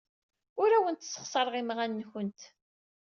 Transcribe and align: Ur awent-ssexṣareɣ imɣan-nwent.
Ur 0.61 0.69
awent-ssexṣareɣ 0.71 1.53
imɣan-nwent. 1.61 2.41